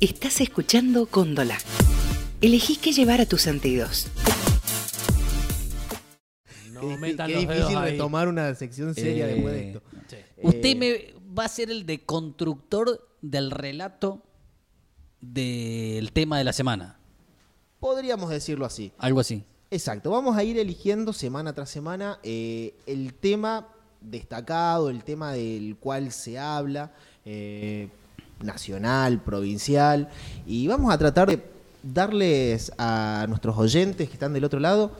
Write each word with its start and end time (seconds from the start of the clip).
Estás 0.00 0.40
escuchando 0.40 1.06
Cóndola. 1.06 1.56
Elegí 2.40 2.76
qué 2.76 2.92
llevar 2.92 3.20
a 3.20 3.26
tus 3.26 3.42
sentidos. 3.42 4.08
No 6.72 6.80
Qué- 6.82 6.96
metan 6.98 7.28
qué 7.28 7.34
los 7.36 7.42
dedos 7.44 7.56
difícil 7.58 7.78
ahí. 7.78 7.92
retomar 7.92 8.28
una 8.28 8.54
sección 8.54 8.94
seria 8.94 9.26
Eh, 9.28 9.34
después 9.34 9.54
de 9.54 9.68
esto. 9.68 9.82
Sí. 10.08 10.16
Usted 10.42 10.64
Eh, 10.66 10.74
me 10.74 11.14
va 11.34 11.44
a 11.46 11.48
ser 11.48 11.70
el 11.70 11.86
deconstructor 11.86 13.08
del 13.22 13.50
relato 13.50 14.22
del 15.20 16.12
tema 16.12 16.36
de 16.38 16.44
la 16.44 16.52
semana. 16.52 16.98
Podríamos 17.80 18.28
decirlo 18.30 18.66
así. 18.66 18.92
Algo 18.98 19.20
así. 19.20 19.44
Exacto, 19.70 20.10
vamos 20.10 20.36
a 20.36 20.44
ir 20.44 20.58
eligiendo 20.58 21.12
semana 21.12 21.52
tras 21.54 21.70
semana 21.70 22.20
eh, 22.22 22.74
el 22.86 23.14
tema 23.14 23.68
destacado, 24.00 24.90
el 24.90 25.02
tema 25.02 25.32
del 25.32 25.76
cual 25.80 26.12
se 26.12 26.38
habla, 26.38 26.92
eh, 27.24 27.88
nacional, 28.40 29.20
provincial, 29.22 30.08
y 30.46 30.66
vamos 30.66 30.92
a 30.92 30.98
tratar 30.98 31.28
de 31.28 31.42
darles 31.82 32.72
a 32.78 33.26
nuestros 33.28 33.56
oyentes 33.56 34.08
que 34.08 34.14
están 34.14 34.32
del 34.32 34.44
otro 34.44 34.60
lado 34.60 34.92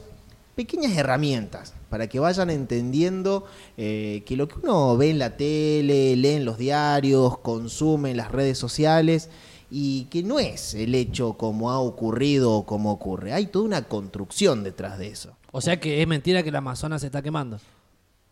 pequeñas 0.55 0.97
herramientas 0.97 1.75
para 1.87 2.07
que 2.07 2.19
vayan 2.19 2.49
entendiendo 2.49 3.45
eh, 3.77 4.23
que 4.25 4.35
lo 4.35 4.47
que 4.47 4.55
uno 4.63 4.97
ve 4.97 5.11
en 5.11 5.19
la 5.19 5.37
tele, 5.37 6.15
lee 6.15 6.29
en 6.29 6.45
los 6.45 6.57
diarios, 6.57 7.37
consume 7.37 8.11
en 8.11 8.17
las 8.17 8.31
redes 8.31 8.57
sociales, 8.57 9.29
y 9.69 10.05
que 10.05 10.23
no 10.23 10.39
es 10.39 10.73
el 10.73 10.95
hecho 10.95 11.33
como 11.33 11.69
ha 11.69 11.79
ocurrido 11.79 12.53
o 12.53 12.65
como 12.65 12.91
ocurre. 12.91 13.33
Hay 13.33 13.47
toda 13.47 13.65
una 13.65 13.83
construcción 13.83 14.63
detrás 14.63 14.97
de 14.97 15.09
eso. 15.09 15.35
O 15.51 15.61
sea 15.61 15.79
que 15.79 16.01
es 16.01 16.07
mentira 16.07 16.41
que 16.41 16.49
el 16.49 16.55
Amazonas 16.55 17.01
se 17.01 17.07
está 17.07 17.21
quemando. 17.21 17.59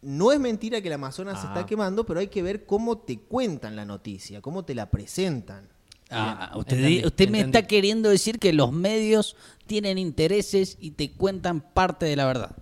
No 0.05 0.32
es 0.32 0.40
mentira 0.40 0.82
que 0.82 0.88
el 0.88 0.94
Amazonas 0.94 1.41
se 1.41 1.48
Ah. 1.48 1.54
está 1.55 1.66
quemando, 1.66 2.05
pero 2.05 2.20
hay 2.20 2.27
que 2.27 2.41
ver 2.44 2.66
cómo 2.66 2.98
te 3.00 3.20
cuentan 3.20 3.76
la 3.76 3.86
noticia, 3.86 4.40
cómo 4.41 4.63
te 4.63 4.76
la 4.76 4.90
presentan. 4.91 5.68
Ah, 6.12 6.50
Bien, 6.54 6.59
usted, 6.59 6.77
entendí, 6.77 7.05
usted 7.05 7.29
me 7.29 7.40
entendí. 7.40 7.57
está 7.57 7.68
queriendo 7.68 8.10
decir 8.10 8.38
que 8.40 8.54
los 8.54 8.71
medios 8.71 9.35
tienen 9.66 9.98
intereses 9.98 10.77
y 10.79 10.91
te 10.91 11.12
cuentan 11.12 11.62
parte 11.62 12.05
de 12.05 12.16
la 12.16 12.26
verdad. 12.27 12.55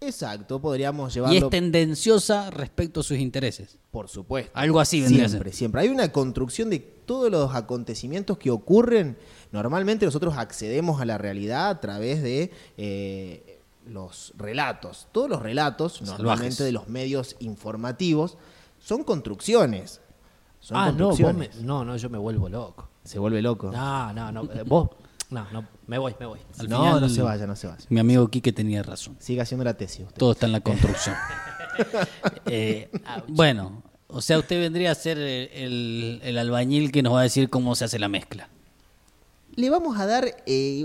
Exacto, 0.00 0.60
podríamos 0.60 1.10
Y 1.12 1.14
llevarlo 1.14 1.38
es 1.46 1.50
tendenciosa 1.50 2.50
respecto 2.50 3.00
a 3.00 3.02
sus 3.02 3.18
intereses. 3.18 3.78
por 3.90 4.08
supuesto. 4.08 4.52
Algo 4.54 4.78
así 4.78 5.00
vendría 5.00 5.28
Siempre, 5.28 5.52
siempre. 5.52 5.80
Hay 5.80 5.88
una 5.88 6.12
construcción 6.12 6.70
de 6.70 6.78
todos 6.78 7.30
los 7.32 7.52
acontecimientos 7.54 8.38
que 8.38 8.50
ocurren. 8.50 9.16
Normalmente 9.50 10.04
nosotros 10.04 10.34
accedemos 10.36 11.00
a 11.00 11.04
la 11.06 11.18
realidad 11.18 11.70
a 11.70 11.80
través 11.80 12.22
de 12.22 12.52
eh, 12.76 13.57
los 13.88 14.32
relatos. 14.36 15.08
Todos 15.12 15.28
los 15.30 15.42
relatos, 15.42 15.94
Salvajes. 15.94 16.18
normalmente 16.18 16.64
de 16.64 16.72
los 16.72 16.88
medios 16.88 17.36
informativos, 17.40 18.36
son 18.78 19.04
construcciones. 19.04 20.00
Son 20.60 20.76
ah, 20.76 20.92
no, 20.92 21.08
construcciones. 21.08 21.56
me- 21.56 21.62
no, 21.62 21.84
no, 21.84 21.96
yo 21.96 22.10
me 22.10 22.18
vuelvo 22.18 22.48
loco. 22.48 22.88
Se 23.04 23.18
vuelve 23.18 23.40
loco. 23.42 23.70
No, 23.72 24.12
no, 24.12 24.32
no. 24.32 24.42
eh, 24.52 24.62
vos. 24.66 24.90
No, 25.30 25.46
no, 25.52 25.66
me 25.86 25.98
voy, 25.98 26.14
me 26.18 26.26
voy. 26.26 26.40
Al 26.58 26.68
no, 26.68 26.78
final- 26.84 27.00
no 27.02 27.08
se 27.08 27.22
vaya, 27.22 27.46
no 27.46 27.54
se 27.56 27.66
vaya. 27.66 27.84
Mi 27.90 28.00
amigo 28.00 28.28
Quique 28.28 28.52
tenía 28.52 28.82
razón. 28.82 29.16
Siga 29.18 29.42
haciendo 29.42 29.64
la 29.64 29.74
tesis 29.74 30.06
usted. 30.06 30.18
Todo 30.18 30.32
está 30.32 30.46
en 30.46 30.52
la 30.52 30.60
construcción. 30.60 31.14
Eh, 32.46 32.90
bueno, 33.28 33.84
o 34.08 34.20
sea, 34.20 34.38
usted 34.40 34.58
vendría 34.60 34.90
a 34.90 34.94
ser 34.96 35.16
el, 35.18 35.48
el- 35.52 36.20
el 36.24 36.38
albañil 36.38 36.90
que 36.90 37.02
nos 37.04 37.12
va 37.14 37.20
a 37.20 37.22
decir 37.22 37.48
cómo 37.50 37.76
se 37.76 37.84
hace 37.84 38.00
la 38.00 38.08
mezcla. 38.08 38.48
Le 39.54 39.70
vamos 39.70 39.96
a 39.98 40.06
dar 40.06 40.42
eh, 40.46 40.84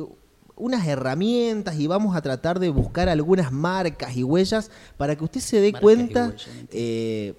unas 0.56 0.86
herramientas 0.88 1.80
y 1.80 1.88
vamos 1.88 2.16
a 2.16 2.22
tratar 2.22 2.59
de 2.59 2.70
buscar 2.70 3.09
algunas 3.09 3.52
marcas 3.52 4.16
y 4.16 4.23
huellas 4.23 4.70
para 4.98 5.16
que 5.16 5.23
usted 5.23 5.40
se 5.42 5.60
dé 5.60 5.72
Marcas 5.72 5.82
cuenta 5.82 6.26
huellas, 6.28 6.48
eh, 6.72 7.34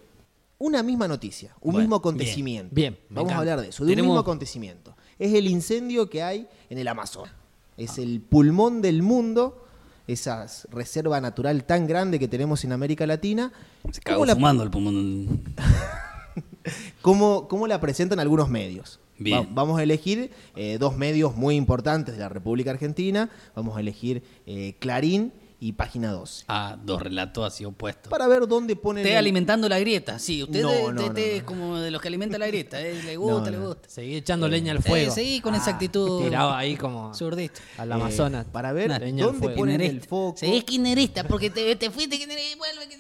una 0.59 0.83
misma 0.83 1.07
noticia, 1.09 1.55
un 1.61 1.73
Bueno, 1.73 1.79
mismo 1.81 1.97
acontecimiento. 1.97 2.75
bien, 2.75 2.99
vamos 3.11 3.33
a 3.33 3.39
hablar 3.39 3.61
de 3.61 3.69
eso, 3.69 3.85
de 3.85 3.93
un 3.93 4.01
mismo 4.01 4.19
acontecimiento. 4.19 4.97
Es 5.19 5.33
el 5.35 5.47
incendio 5.47 6.11
que 6.11 6.23
hay 6.23 6.49
en 6.71 6.79
el 6.79 6.89
Amazonas. 6.89 7.33
Es 7.77 7.99
el 7.99 8.21
pulmón 8.21 8.83
del 8.83 9.03
mundo, 9.03 9.65
esa 10.07 10.47
reserva 10.71 11.21
natural 11.21 11.65
tan 11.65 11.87
grande 11.87 12.19
que 12.19 12.29
tenemos 12.29 12.65
en 12.65 12.73
América 12.73 13.07
Latina. 13.07 13.53
Se 13.93 14.01
¿Cómo 14.01 14.03
cagó 14.03 14.27
la- 14.27 14.35
fumando 14.35 14.63
el 14.63 14.71
pulmón. 14.71 15.43
cómo, 17.03 17.49
cómo 17.49 17.67
la 17.67 17.81
presentan 17.81 18.19
algunos 18.21 18.49
medios. 18.49 19.01
Bien. 19.19 19.41
Va- 19.41 19.47
vamos 19.51 19.79
a 19.79 19.83
elegir 19.83 20.31
eh, 20.57 20.77
dos 20.79 20.97
medios 20.97 21.37
muy 21.37 21.55
importantes 21.57 22.15
de 22.15 22.21
la 22.21 22.29
República 22.29 22.71
Argentina. 22.71 23.31
Vamos 23.55 23.77
a 23.77 23.81
elegir 23.81 24.23
eh, 24.47 24.75
Clarín 24.81 25.33
y 25.61 25.73
Página 25.73 26.11
12. 26.13 26.45
Ah, 26.49 26.77
dos 26.85 27.01
relatos 27.01 27.47
así 27.47 27.65
opuestos. 27.65 28.11
Para 28.11 28.27
ver 28.27 28.47
dónde 28.47 28.77
ponen... 28.77 29.03
Usted 29.03 29.13
el- 29.13 29.19
alimentando 29.19 29.67
la 29.69 29.79
grieta, 29.79 30.19
sí. 30.19 30.43
Usted, 30.43 30.61
No, 30.63 30.71
de- 30.71 30.81
no, 30.83 30.89
usted- 30.89 30.95
no, 31.01 31.07
usted 31.09 31.31
no. 31.31 31.37
es 31.39 31.43
como 31.45 31.79
de 31.79 31.91
los 31.91 32.03
que 32.03 32.09
alimentan 32.09 32.41
la 32.41 32.49
grieta. 32.49 32.81
eh, 32.83 33.01
Le 33.03 33.17
gusta, 33.17 33.41
No, 33.45 33.51
le 33.51 33.57
no. 33.59 33.67
gusta. 33.69 33.89
Seguí 33.89 34.17
echando 34.17 34.47
leña 34.49 34.73
al 34.73 34.79
Eh, 34.79 34.83
fuego. 34.83 35.15
seguí 35.15 35.41
con 35.41 35.55
esa 35.55 35.71
actitud. 35.71 36.25
Tirado 36.25 36.53
ahí 36.53 36.77
como 36.77 37.15
Zurdista. 37.15 37.61
al 37.79 37.91
eh, 37.91 37.95
Amazonas. 37.95 38.47
para 38.53 38.73
ver 38.73 38.91
Nah, 38.91 38.99
leña 38.99 39.25
al 39.25 39.31
dónde 39.31 39.47
fuego. 39.47 39.57
ponen 39.61 39.81
el 39.81 40.01
foco. 40.03 40.37
Seguís 40.37 40.65
kirchnerista 40.65 41.25
porque 41.27 41.49
te, 41.49 41.75
te 41.77 41.91
fuiste 41.91 42.19
kirchnerista 42.19 42.53
y 42.53 42.59
vuelve. 42.59 42.95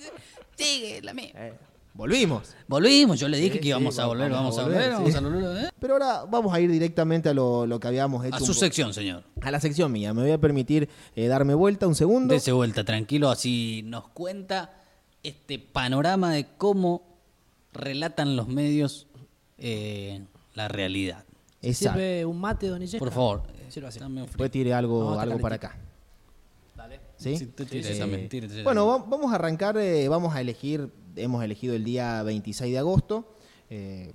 Sigue 0.56 1.02
la 1.02 1.12
misma. 1.12 1.40
Volvimos. 1.94 2.56
Volvimos, 2.66 3.20
yo 3.20 3.28
le 3.28 3.36
dije 3.36 3.52
Sí, 3.52 3.58
que 3.58 3.62
sí, 3.62 3.68
íbamos 3.68 3.98
a 3.98 4.02
vamos- 4.02 4.16
volver, 4.16 4.32
vamos 4.32 4.58
a 4.58 4.62
volver, 4.64 4.76
volver, 4.78 4.92
vamos 4.94 5.10
sí. 5.12 5.16
a 5.16 5.20
volver. 5.20 5.64
¿eh? 5.66 5.70
Pero 5.78 5.92
ahora 5.94 6.24
vamos 6.28 6.52
a 6.52 6.60
ir 6.60 6.68
directamente 6.70 7.28
a 7.28 7.34
lo, 7.34 7.66
lo 7.66 7.78
que 7.78 7.86
habíamos 7.86 8.24
hecho. 8.24 8.34
A 8.34 8.40
su 8.40 8.52
sección, 8.52 8.92
señor. 8.92 9.22
A 9.40 9.50
la 9.52 9.60
sección 9.60 9.92
mía. 9.92 10.12
Me 10.12 10.22
voy 10.22 10.32
a 10.32 10.38
permitir 10.40 10.88
eh, 11.14 11.28
darme 11.28 11.54
vuelta 11.54 11.86
un 11.86 11.94
segundo. 11.94 12.34
Dese 12.34 12.50
vuelta, 12.50 12.84
tranquilo, 12.84 13.30
así 13.30 13.82
nos 13.86 14.08
cuenta 14.08 14.72
este 15.22 15.60
panorama 15.60 16.32
de 16.32 16.48
cómo 16.58 17.02
relatan 17.72 18.34
los 18.34 18.48
medios 18.48 19.06
eh, 19.58 20.24
la 20.54 20.66
realidad. 20.66 21.24
Exacto. 21.62 21.98
¿Sirve 21.98 22.24
un 22.26 22.40
mate, 22.40 22.66
don 22.66 22.82
Illesca? 22.82 22.98
Por 22.98 23.12
favor, 23.12 23.42
Sirva 23.68 23.88
así. 23.88 24.00
dame 24.00 24.20
un 24.20 24.26
frío. 24.26 24.32
Después 24.32 24.50
tire 24.50 24.74
algo, 24.74 25.14
No, 25.14 25.20
algo 25.20 25.38
para 25.38 25.54
acá. 25.56 25.78
Dale. 26.76 27.00
¿Sí? 27.16 27.36
Sí, 27.38 27.44
Eh, 27.56 28.28
tires 28.28 28.50
esa 28.52 28.62
bueno, 28.64 28.86
vamos 29.08 29.32
a 29.32 29.36
arrancar, 29.36 29.76
eh, 29.78 30.08
vamos 30.08 30.34
a 30.34 30.40
elegir, 30.40 30.90
hemos 31.16 31.42
elegido 31.44 31.74
el 31.74 31.84
día 31.84 32.22
26 32.22 32.72
de 32.72 32.78
agosto, 32.78 33.24
eh, 33.70 34.12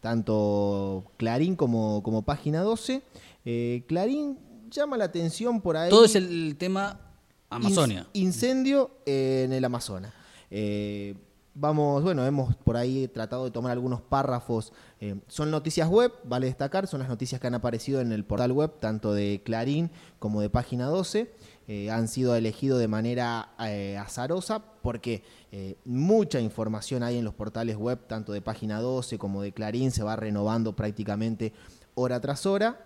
tanto 0.00 1.04
Clarín 1.16 1.56
como, 1.56 2.02
como 2.02 2.22
Página 2.22 2.62
12. 2.62 3.02
Eh, 3.44 3.84
Clarín 3.88 4.38
llama 4.70 4.96
la 4.96 5.04
atención 5.04 5.60
por 5.60 5.76
ahí. 5.76 5.90
Todo 5.90 6.04
es 6.04 6.14
el 6.14 6.56
tema 6.58 7.00
Amazonia. 7.50 8.02
Inc- 8.02 8.20
Incendio 8.22 8.90
en 9.06 9.52
el 9.52 9.64
Amazonas. 9.64 10.12
Eh, 10.50 11.14
vamos, 11.54 12.02
bueno, 12.02 12.24
hemos 12.24 12.54
por 12.56 12.76
ahí 12.76 13.08
tratado 13.08 13.44
de 13.44 13.50
tomar 13.50 13.72
algunos 13.72 14.00
párrafos. 14.00 14.72
eh, 15.00 15.16
son 15.26 15.50
noticias 15.50 15.88
web, 15.88 16.12
vale 16.24 16.46
destacar, 16.46 16.86
son 16.86 17.00
las 17.00 17.08
noticias 17.08 17.40
que 17.40 17.46
han 17.46 17.54
aparecido 17.54 18.00
en 18.00 18.12
el 18.12 18.24
portal 18.24 18.52
web, 18.52 18.72
tanto 18.80 19.12
de 19.12 19.42
Clarín 19.44 19.90
como 20.18 20.40
de 20.40 20.50
Página 20.50 20.86
12. 20.86 21.30
Eh, 21.68 21.90
han 21.90 22.08
sido 22.08 22.34
elegidos 22.34 22.80
de 22.80 22.88
manera 22.88 23.50
eh, 23.60 23.98
azarosa 23.98 24.64
porque 24.80 25.22
eh, 25.52 25.76
mucha 25.84 26.40
información 26.40 27.02
hay 27.02 27.18
en 27.18 27.24
los 27.24 27.34
portales 27.34 27.76
web, 27.76 27.98
tanto 28.06 28.32
de 28.32 28.40
Página 28.40 28.80
12 28.80 29.18
como 29.18 29.42
de 29.42 29.52
Clarín, 29.52 29.90
se 29.90 30.02
va 30.02 30.16
renovando 30.16 30.74
prácticamente 30.74 31.52
hora 31.94 32.20
tras 32.20 32.46
hora. 32.46 32.84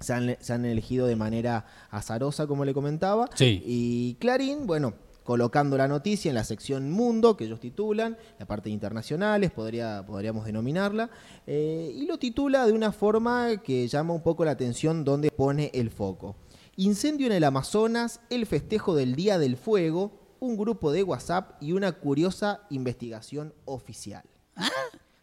Se 0.00 0.12
han, 0.12 0.36
se 0.40 0.52
han 0.52 0.64
elegido 0.64 1.06
de 1.06 1.16
manera 1.16 1.66
azarosa, 1.90 2.46
como 2.46 2.64
le 2.64 2.72
comentaba. 2.74 3.28
Sí. 3.34 3.62
Y 3.66 4.14
Clarín, 4.20 4.66
bueno, 4.66 4.94
colocando 5.30 5.76
la 5.76 5.86
noticia 5.86 6.28
en 6.28 6.34
la 6.34 6.42
sección 6.42 6.90
Mundo, 6.90 7.36
que 7.36 7.44
ellos 7.44 7.60
titulan, 7.60 8.16
la 8.38 8.46
parte 8.46 8.68
de 8.68 8.72
internacionales, 8.72 9.50
podría, 9.50 10.04
podríamos 10.04 10.44
denominarla, 10.44 11.08
eh, 11.46 11.92
y 11.94 12.06
lo 12.06 12.18
titula 12.18 12.66
de 12.66 12.72
una 12.72 12.92
forma 12.92 13.58
que 13.58 13.86
llama 13.86 14.12
un 14.12 14.22
poco 14.22 14.44
la 14.44 14.52
atención 14.52 15.04
donde 15.04 15.30
pone 15.30 15.70
el 15.72 15.90
foco. 15.90 16.34
Incendio 16.76 17.26
en 17.26 17.32
el 17.32 17.44
Amazonas, 17.44 18.20
el 18.30 18.46
festejo 18.46 18.94
del 18.94 19.14
Día 19.14 19.38
del 19.38 19.56
Fuego, 19.56 20.12
un 20.40 20.56
grupo 20.56 20.92
de 20.92 21.02
WhatsApp 21.02 21.62
y 21.62 21.72
una 21.72 21.92
curiosa 21.92 22.62
investigación 22.70 23.52
oficial. 23.66 24.22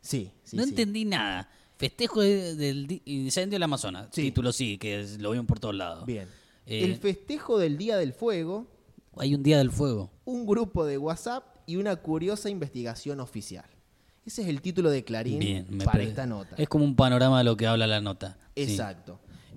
Sí, 0.02 0.32
sí. 0.44 0.56
no 0.58 0.64
sí. 0.64 0.70
entendí 0.70 1.06
nada. 1.06 1.50
Festejo 1.78 2.22
de- 2.22 2.56
del 2.56 2.88
di- 2.88 3.02
incendio 3.06 3.56
del 3.56 3.64
Amazonas. 3.64 4.08
Sí. 4.12 4.24
Título 4.24 4.52
sí, 4.52 4.78
que 4.78 5.02
es- 5.02 5.20
lo 5.20 5.32
vimos 5.32 5.48
por 5.48 5.60
todos 5.60 5.76
lados. 5.76 6.06
Bien. 6.06 6.28
Eh, 6.66 6.84
El 6.84 6.98
festejo 6.98 7.58
del 7.60 7.78
Día 7.78 7.98
del 7.98 8.14
Fuego, 8.14 8.68
Hay 9.18 9.34
un 9.34 9.42
día 9.44 9.58
del 9.58 9.72
fuego. 9.72 10.12
un 10.26 10.46
grupo 10.46 10.86
de 10.86 10.98
WhatsApp 10.98 11.44
y 11.66 11.78
una 11.78 11.96
curiosa 11.96 12.50
investigación 12.50 13.20
oficial. 13.20 13.66
Ese 14.26 14.42
es 14.42 14.48
el 14.50 14.62
título 14.62 14.90
de 14.90 15.04
Clarín 15.04 15.40
Bien, 15.40 15.66
para 15.86 16.04
esta 16.04 16.26
nota. 16.26 16.56
Es 16.58 16.68
como 16.68 16.84
un 16.84 16.96
panorama 16.96 17.38
de 17.38 17.44
lo 17.46 17.56
que 17.56 17.66
habla 17.68 17.88
la 17.88 18.02
nota. 18.02 18.38
Sí. 18.56 18.64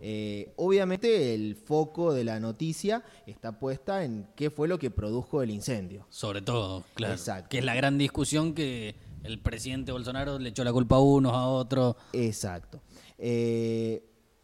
Eh, 0.00 0.52
obviamente 0.56 1.34
el 1.34 1.56
foco 1.56 2.12
de 2.14 2.24
la 2.24 2.40
noticia 2.40 3.02
está 3.26 3.58
puesta 3.58 4.04
en 4.04 4.26
qué 4.34 4.50
fue 4.50 4.66
lo 4.68 4.78
que 4.78 4.90
produjo 4.90 5.42
el 5.42 5.50
incendio. 5.50 6.06
Sobre 6.10 6.40
todo, 6.42 6.84
claro. 6.94 7.14
Exacto. 7.14 7.48
Que 7.50 7.58
es 7.58 7.64
la 7.64 7.74
gran 7.74 7.98
discusión 7.98 8.54
que 8.54 8.94
el 9.24 9.38
presidente 9.40 9.92
Bolsonaro 9.92 10.38
le 10.38 10.48
echó 10.48 10.64
la 10.64 10.72
culpa 10.72 10.96
a 10.96 11.00
unos, 11.00 11.32
a 11.34 11.46
otros. 11.46 11.96
Exacto. 12.14 12.80
Eh, 13.18 14.02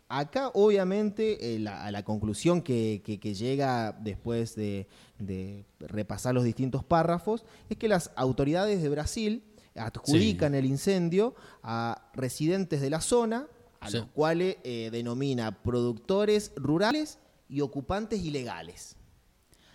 acá, 0.08 0.50
obviamente, 0.55 1.55
eh, 1.55 1.58
la- 1.58 1.85
a 1.87 1.91
la 1.91 2.05
conclusión 2.05 2.61
que, 2.62 3.00
que- 3.05 3.19
que 3.19 3.35
llega 3.35 3.93
después 3.93 4.55
de, 4.55 4.87
de 5.19 5.64
repasar 5.81 6.35
los 6.35 6.44
distintos 6.44 6.85
párrafos 6.85 7.44
es 7.70 7.79
que 7.79 7.88
las 7.88 8.11
autoridades 8.17 8.82
de 8.82 8.88
Brasil 8.91 9.43
adjudican 9.75 10.55
el 10.55 10.64
incendio 10.67 11.35
a 11.62 12.11
residentes 12.14 12.81
de 12.81 12.91
la 12.91 13.00
zona, 13.00 13.47
a 13.87 13.91
Sí. 13.91 13.97
los 13.99 14.06
cuales 14.09 14.56
eh, 14.65 14.91
denomina 14.93 15.62
productores 15.62 16.53
rurales 16.56 17.19
y 17.49 17.61
ocupantes 17.61 18.21
ilegales. 18.25 18.97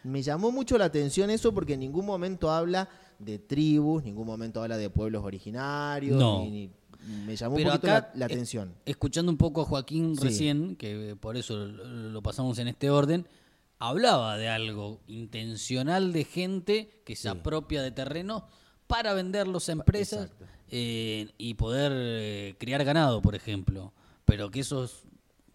Me 0.04 0.22
llamó 0.24 0.52
mucho 0.52 0.78
la 0.78 0.86
atención 0.86 1.30
eso 1.30 1.54
porque 1.54 1.74
en 1.74 1.80
ningún 1.82 2.06
momento 2.06 2.50
habla 2.52 2.90
de 3.20 3.38
tribus, 3.38 4.04
ningún 4.04 4.26
momento 4.26 4.62
habla 4.64 4.78
de 4.78 4.90
pueblos 4.90 5.24
originarios. 5.24 6.18
No. 6.20 6.44
ni- 6.44 6.50
ni- 6.50 6.72
me 7.26 7.36
llamó 7.36 7.56
Pero 7.56 7.70
un 7.72 7.76
poquito 7.78 7.92
acá, 7.96 8.12
la, 8.14 8.20
la 8.20 8.26
eh, 8.26 8.34
atención. 8.34 8.76
Escuchando 8.86 9.32
un 9.32 9.38
poco 9.38 9.62
a 9.62 9.66
Joaquín 9.66 10.16
Sí. 10.16 10.24
recién, 10.24 10.76
que 10.76 11.16
por 11.20 11.36
eso 11.36 11.56
lo 11.66 12.22
pasamos 12.22 12.60
en 12.60 12.68
este 12.68 12.92
orden, 12.92 13.28
hablaba 13.80 14.38
de 14.38 14.50
algo 14.50 15.00
intencional 15.08 16.14
de 16.14 16.24
gente 16.26 17.02
que 17.06 17.16
se 17.16 17.28
apropia 17.30 17.82
de 17.82 17.90
terrenos 17.92 18.44
para 18.86 19.14
venderlos 19.14 19.68
a 19.70 19.72
empresas 19.72 20.30
eh, 20.70 21.30
y 21.40 21.56
poder 21.56 21.92
eh, 21.96 22.56
criar 22.60 22.84
ganado, 22.84 23.22
por 23.22 23.34
ejemplo. 23.36 23.94
Pero 24.32 24.50
que 24.50 24.62
esos 24.62 25.04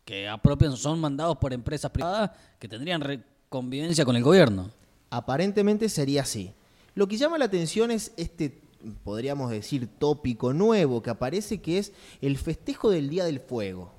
que 0.04 0.28
apropian 0.28 0.76
son 0.76 1.00
mandados 1.00 1.38
por 1.38 1.54
empresas 1.54 1.90
privadas 1.90 2.32
que 2.58 2.68
tendrían 2.68 3.24
convivencia 3.48 4.04
con 4.04 4.16
el 4.16 4.22
gobierno. 4.22 4.70
Aparentemente 5.08 5.88
sería 5.88 6.20
así. 6.20 6.52
Lo 6.94 7.08
que 7.08 7.16
llama 7.16 7.38
la 7.38 7.46
atención 7.46 7.90
es 7.90 8.12
este, 8.18 8.60
podríamos 9.02 9.50
decir, 9.50 9.88
tópico 9.98 10.52
nuevo 10.52 11.02
que 11.02 11.08
aparece, 11.08 11.62
que 11.62 11.78
es 11.78 11.94
el 12.20 12.36
festejo 12.36 12.90
del 12.90 13.08
Día 13.08 13.24
del 13.24 13.40
Fuego. 13.40 13.94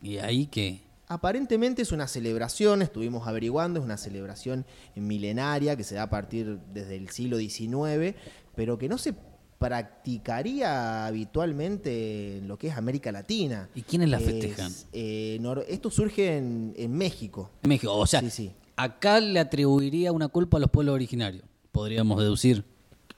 Y 0.00 0.16
ahí 0.16 0.46
que... 0.46 0.80
Aparentemente 1.06 1.82
es 1.82 1.92
una 1.92 2.08
celebración, 2.08 2.80
estuvimos 2.80 3.28
averiguando, 3.28 3.80
es 3.80 3.84
una 3.84 3.98
celebración 3.98 4.64
milenaria 4.94 5.76
que 5.76 5.84
se 5.84 5.96
da 5.96 6.04
a 6.04 6.10
partir 6.10 6.58
desde 6.72 6.96
el 6.96 7.10
siglo 7.10 7.36
XIX, 7.36 8.16
pero 8.54 8.78
que 8.78 8.88
no 8.88 8.96
se 8.96 9.14
practicaría 9.60 11.06
habitualmente 11.06 12.38
en 12.38 12.48
lo 12.48 12.58
que 12.58 12.68
es 12.68 12.76
América 12.76 13.12
Latina. 13.12 13.68
¿Y 13.74 13.82
quiénes 13.82 14.08
la 14.08 14.18
Es, 14.18 14.24
festejan? 14.24 14.72
eh, 14.92 15.38
esto 15.68 15.90
surge 15.90 16.36
en, 16.38 16.74
en 16.76 16.92
México. 16.92 17.50
México, 17.62 17.94
o 17.94 18.06
sea, 18.06 18.20
Sí, 18.20 18.30
sí. 18.30 18.52
acá 18.76 19.20
le 19.20 19.38
atribuiría 19.38 20.12
una 20.12 20.28
culpa 20.28 20.56
a 20.56 20.60
los 20.60 20.70
pueblos 20.70 20.94
originarios, 20.94 21.44
podríamos 21.72 22.18
deducir. 22.20 22.64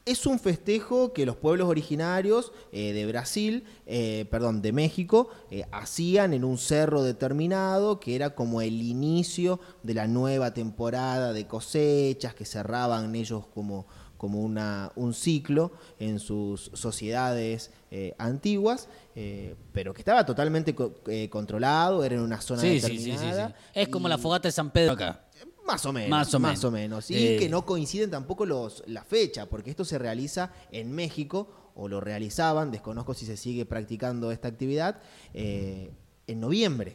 Es 0.05 0.27
un 0.27 0.41
festejo 0.41 1.12
que 1.12 1.25
los 1.25 1.37
pueblos 1.37 1.69
originarios 1.69 2.50
eh, 2.73 2.93
de 2.93 3.06
Brasil, 3.06 3.62
eh, 3.87 4.27
perdón, 4.33 4.61
de 4.61 4.73
México, 4.73 5.29
eh, 5.53 5.65
hacían 5.71 6.35
en 6.35 6.43
un 6.43 6.59
cerro 6.59 7.05
determinado, 7.05 8.00
que 8.00 8.17
era 8.17 8.35
como 8.35 8.61
el 8.62 8.83
inicio 8.83 9.61
de 9.85 9.94
la 9.94 10.09
nueva 10.09 10.53
temporada 10.55 11.33
de 11.33 11.47
cosechas, 11.47 12.35
que 12.35 12.44
cerraban 12.44 13.15
ellos 13.15 13.44
como, 13.55 13.87
como 14.22 14.40
una, 14.40 14.92
un 14.94 15.14
ciclo 15.14 15.72
en 15.98 16.20
sus 16.20 16.70
sociedades 16.74 17.72
eh, 17.90 18.14
antiguas, 18.19 18.88
eh, 19.16 19.56
pero 19.72 19.92
que 19.92 20.00
estaba 20.00 20.24
totalmente 20.24 20.76
co- 20.76 20.94
eh, 21.08 21.28
controlado, 21.28 22.04
era 22.04 22.14
en 22.14 22.20
una 22.20 22.40
zona 22.40 22.62
Sí, 22.62 22.80
sí, 22.80 22.86
sí, 22.86 22.98
sí, 22.98 23.10
determinada. 23.10 23.48
sí. 23.48 23.54
Es 23.80 23.88
como 23.88 24.06
la 24.08 24.19
fogata 24.19 24.46
de 24.46 24.52
San 24.52 24.70
Pedro 24.70 24.92
acá. 24.92 25.24
más 25.66 25.84
o 25.86 25.92
menos. 25.92 26.08
Más 26.08 26.32
o 26.34 26.38
más 26.38 26.50
menos. 26.52 26.64
o 26.64 26.70
menos. 26.70 27.10
Y 27.10 27.16
Eh, 27.16 27.36
que 27.36 27.48
no 27.48 27.66
coinciden 27.66 28.12
tampoco 28.12 28.46
los, 28.46 28.84
la 28.86 29.02
fecha, 29.02 29.46
porque 29.46 29.70
esto 29.70 29.84
se 29.84 29.98
realiza 29.98 30.52
en 30.70 30.92
México, 30.92 31.48
o 31.74 31.88
lo 31.88 32.00
realizaban, 32.00 32.70
desconozco 32.70 33.14
si 33.14 33.26
se 33.26 33.36
sigue 33.36 33.66
practicando 33.66 34.30
esta 34.30 34.46
actividad, 34.46 35.00
eh, 35.34 35.90
en 36.28 36.38
noviembre. 36.38 36.94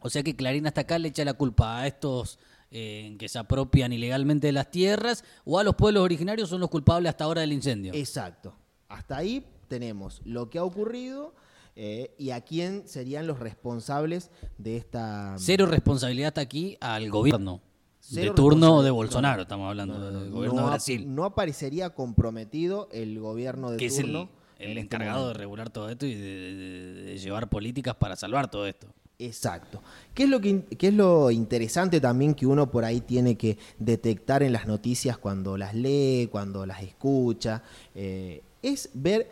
O 0.00 0.08
sea 0.08 0.22
que 0.22 0.34
Clarín 0.34 0.66
hasta 0.66 0.80
acá 0.80 0.98
le 0.98 1.08
echa 1.08 1.22
la 1.26 1.34
culpa 1.34 1.80
a 1.80 1.86
estos 1.86 2.38
eh, 2.76 3.14
que 3.20 3.28
se 3.28 3.38
apropian 3.38 3.92
ilegalmente 3.92 4.48
de 4.48 4.52
las 4.52 4.68
tierras 4.70 5.24
o 5.44 5.60
a 5.60 5.62
los 5.64 5.76
pueblos 5.76 6.02
originarios 6.02 6.48
son 6.48 6.60
los 6.60 6.68
culpables 6.68 7.08
hasta 7.10 7.22
ahora 7.24 7.40
del 7.40 7.52
incendio. 7.52 7.92
Exacto. 7.94 8.52
Hasta 8.88 9.16
ahí 9.16 9.46
tenemos 9.68 10.20
lo 10.24 10.50
que 10.50 10.58
ha 10.58 10.64
ocurrido 10.64 11.34
eh, 11.76 12.14
y 12.18 12.30
a 12.30 12.40
quién 12.40 12.82
serían 12.88 13.26
los 13.28 13.38
responsables 13.38 14.30
de 14.58 14.76
esta... 14.76 15.36
Cero 15.38 15.66
responsabilidad 15.66 16.28
hasta 16.28 16.40
aquí 16.40 16.76
al 16.80 17.10
gobierno. 17.10 17.60
Cero 18.00 18.32
de 18.32 18.36
turno 18.36 18.82
de 18.82 18.90
Bolsonaro, 18.90 19.36
No, 19.36 19.42
estamos 19.42 19.68
hablando, 19.70 19.94
no, 19.98 20.10
no, 20.10 20.20
del 20.20 20.30
no, 20.30 20.36
gobierno 20.36 20.56
no 20.60 20.66
de 20.66 20.70
Brasil. 20.72 21.14
No 21.14 21.24
aparecería 21.24 21.90
comprometido 21.90 22.88
el 22.92 23.18
gobierno 23.20 23.70
de 23.70 23.76
que 23.78 23.86
es 23.86 23.98
el, 23.98 24.06
turno. 24.06 24.28
el 24.58 24.72
en 24.72 24.78
este 24.78 24.80
encargado 24.96 25.28
de 25.28 25.34
regular 25.34 25.70
todo 25.70 25.88
esto 25.88 26.06
y 26.06 26.14
de, 26.14 26.54
de- 26.54 26.94
de 27.04 27.18
llevar 27.18 27.48
políticas 27.48 27.94
para 27.94 28.14
salvar 28.16 28.50
todo 28.50 28.66
esto. 28.66 28.88
Exacto. 29.18 29.80
¿Qué 30.12 30.24
es, 30.24 30.28
lo 30.28 30.40
que, 30.40 30.64
qué 30.76 30.88
es 30.88 30.94
lo 30.94 31.30
interesante 31.30 32.00
también 32.00 32.34
que 32.34 32.46
uno 32.46 32.70
por 32.70 32.84
ahí 32.84 33.00
tiene 33.00 33.36
que 33.36 33.58
detectar 33.78 34.42
en 34.42 34.52
las 34.52 34.66
noticias 34.66 35.16
cuando 35.18 35.56
las 35.56 35.74
lee, 35.74 36.28
cuando 36.32 36.66
las 36.66 36.82
escucha? 36.82 37.62
Eh, 37.94 38.42
es 38.62 38.90
ver 38.94 39.28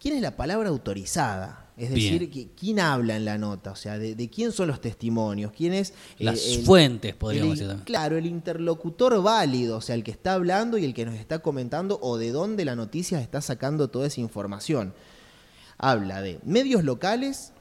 quién 0.00 0.14
es 0.16 0.22
la 0.22 0.36
palabra 0.36 0.68
autorizada. 0.70 1.62
Es 1.76 1.90
decir, 1.90 2.30
Bien. 2.30 2.50
quién 2.58 2.80
habla 2.80 3.16
en 3.16 3.26
la 3.26 3.36
nota, 3.36 3.72
o 3.72 3.76
sea, 3.76 3.98
de, 3.98 4.14
de 4.14 4.30
quién 4.30 4.50
son 4.50 4.68
los 4.68 4.80
testimonios, 4.80 5.52
quién 5.54 5.74
es... 5.74 5.90
eh, 6.18 6.24
Las 6.24 6.40
fuentes, 6.64 7.14
podríamos 7.14 7.52
el- 7.52 7.58
decir 7.58 7.68
también. 7.68 7.84
Claro, 7.84 8.16
el 8.16 8.24
interlocutor 8.24 9.22
válido, 9.22 9.76
o 9.76 9.80
sea, 9.82 9.94
el 9.94 10.02
que 10.02 10.10
está 10.10 10.32
hablando 10.32 10.78
y 10.78 10.86
el 10.86 10.94
que 10.94 11.04
nos 11.04 11.16
está 11.16 11.40
comentando 11.40 11.98
o 12.00 12.16
de 12.16 12.30
dónde 12.30 12.64
la 12.64 12.76
noticia 12.76 13.20
está 13.20 13.42
sacando 13.42 13.88
toda 13.88 14.06
esa 14.06 14.22
información. 14.22 14.94
Habla 15.76 16.22
de 16.22 16.38
medios 16.44 16.82
locales, 16.82 17.52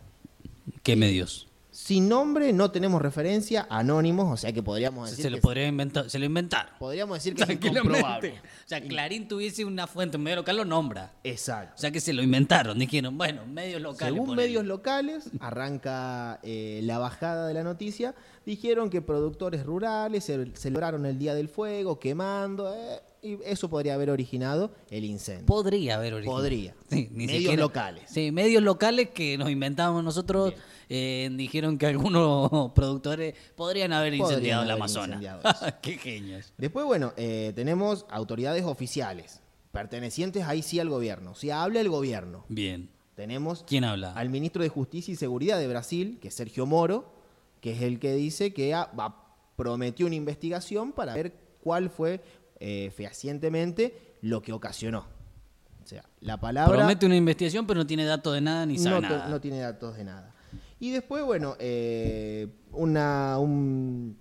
¿Qué 0.82 0.96
medios? 0.96 1.48
Sin 1.76 2.08
nombre, 2.08 2.54
no 2.54 2.72
tenemos 2.72 3.02
referencia, 3.02 3.68
anónimos, 3.70 4.32
o 4.32 4.38
sea 4.38 4.54
que 4.54 4.64
podríamos 4.64 5.10
decir 5.10 5.24
Se 5.24 5.30
lo 5.30 5.36
que, 5.38 5.42
podría 5.42 5.68
inventar, 5.68 6.10
se 6.10 6.18
lo 6.20 6.26
inventaron. 6.26 6.72
podríamos 6.80 7.18
decir 7.18 7.36
que 7.36 7.44
es 7.44 7.50
incomprobable. 7.50 8.30
O 8.30 8.68
sea, 8.68 8.80
Clarín 8.82 9.28
tuviese 9.28 9.66
una 9.66 9.86
fuente, 9.86 10.16
un 10.16 10.24
medio 10.24 10.38
local 10.38 10.56
lo 10.56 10.64
nombra. 10.64 11.12
O 11.18 11.20
Exacto. 11.28 11.74
sea 11.82 11.92
que 11.92 12.00
se 12.00 12.14
lo 12.14 12.24
inventaron, 12.24 12.80
dijeron, 12.80 13.18
bueno, 13.18 13.46
medios 13.46 13.82
locales. 13.82 14.14
Según 14.14 14.28
ponele. 14.30 14.48
medios 14.48 14.66
locales, 14.66 15.30
arranca 15.42 16.40
eh, 16.44 16.80
la 16.84 16.98
bajada 16.98 17.46
de 17.48 17.54
la 17.54 17.64
noticia, 17.64 18.16
dijeron 18.46 18.90
que 18.90 19.02
productores 19.02 19.66
rurales 19.66 20.26
ce- 20.26 20.52
celebraron 20.56 21.06
el 21.06 21.20
Día 21.20 21.34
del 21.36 21.50
Fuego, 21.50 22.00
quemando, 22.00 22.74
eh, 22.74 23.02
y 23.22 23.38
eso 23.44 23.70
podría 23.70 23.96
haber 23.96 24.12
originado 24.12 24.72
el 24.92 25.04
incendio. 25.04 25.46
Podría 25.48 25.96
haber 25.96 26.14
origen. 26.14 26.32
Podría. 26.32 26.76
Sí, 26.90 27.10
ni 27.12 27.26
Medios 27.26 27.42
siquiera- 27.42 27.62
locales. 27.64 28.04
Sí, 28.08 28.32
medios 28.32 28.64
locales 28.64 29.10
que 29.10 29.38
nos 29.38 29.50
inventábamos 29.50 30.04
nosotros. 30.04 30.54
Eh, 30.90 31.30
dijeron 31.34 31.78
que 31.78 31.88
algunos 31.88 32.72
productores 32.76 33.36
podrían 33.56 33.94
haber 33.94 34.14
incendiado 34.14 34.64
el 34.64 34.72
Amazonas. 34.72 35.24
Qué 35.82 35.98
genios. 35.98 36.54
Después, 36.58 36.86
bueno, 36.86 37.14
eh, 37.18 37.52
tenemos 37.56 38.06
autoridades 38.10 38.64
oficiales, 38.64 39.42
pertenecientes 39.72 40.44
ahí 40.44 40.62
sí 40.62 40.80
al 40.80 40.90
gobierno. 40.90 41.32
O 41.32 41.36
sea, 41.36 41.64
habla 41.64 41.82
el 41.82 41.90
gobierno. 41.90 42.46
Bien. 42.50 42.90
Tenemos 43.16 43.64
¿Quién 43.66 43.86
habla? 43.86 44.12
al 44.14 44.30
ministro 44.30 44.62
de 44.62 44.70
Justicia 44.70 45.12
y 45.14 45.16
Seguridad 45.16 45.58
de 45.58 45.68
Brasil, 45.70 46.20
que 46.22 46.28
es 46.28 46.34
Sergio 46.34 46.66
Moro, 46.66 47.14
que 47.62 47.72
es 47.72 47.82
el 47.82 48.00
que 48.00 48.14
dice 48.14 48.54
que 48.54 48.74
ah, 48.74 48.92
va- 49.00 49.24
prometió 49.56 50.06
una 50.06 50.16
investigación 50.16 50.92
para 50.92 51.14
ver 51.14 51.34
cuál 51.64 51.90
fue 51.90 52.22
eh, 52.60 52.92
fehacientemente 52.94 54.18
lo 54.22 54.42
que 54.42 54.52
ocasionó. 54.54 55.08
O 55.84 55.88
sea, 55.88 56.04
la 56.20 56.38
palabra 56.40 56.76
Promete 56.78 57.06
una 57.06 57.16
investigación, 57.16 57.66
pero 57.66 57.80
no 57.80 57.88
tiene 57.88 58.06
datos 58.06 58.34
de 58.34 58.42
nada 58.42 58.66
ni 58.66 58.78
sabe 58.78 59.02
no, 59.02 59.10
nada. 59.10 59.28
no 59.30 59.40
tiene 59.40 59.60
datos 59.60 59.96
de 59.96 60.04
nada. 60.04 60.35
Y 60.80 60.92
después, 60.92 61.24
bueno, 61.24 61.56
eh, 61.60 62.48
una, 62.72 63.38
un- 63.40 64.18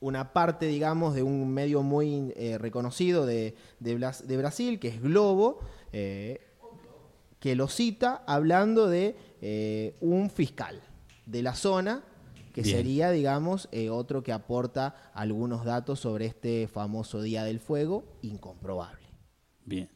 una 0.00 0.32
parte, 0.32 0.66
digamos, 0.66 1.14
de 1.14 1.22
un 1.22 1.52
medio 1.52 1.82
muy 1.82 2.32
eh, 2.36 2.56
reconocido 2.58 3.26
de, 3.26 3.54
de 3.80 3.96
Blas- 3.98 4.22
de 4.26 4.36
Brasil, 4.36 4.78
que 4.78 4.88
es 4.88 5.02
Globo, 5.02 5.60
eh, 5.92 6.40
que 7.38 7.54
lo 7.54 7.68
cita 7.68 8.22
hablando 8.26 8.86
de 8.88 9.16
eh, 9.42 9.96
un 10.00 10.30
fiscal 10.30 10.80
de 11.26 11.42
la 11.42 11.54
zona, 11.54 12.02
que 12.54 12.62
Bien. 12.62 12.76
sería, 12.76 13.10
digamos, 13.10 13.68
eh, 13.72 13.90
otro 13.90 14.22
que 14.22 14.32
aporta 14.32 15.10
algunos 15.14 15.64
datos 15.64 16.00
sobre 16.00 16.26
este 16.26 16.66
famoso 16.68 17.20
Día 17.22 17.44
del 17.44 17.60
Fuego, 17.60 18.04
incomprobable. 18.22 19.06
Bien. 19.64 19.88